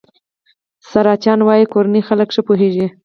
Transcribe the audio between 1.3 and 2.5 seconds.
وايي کورني خلک ښه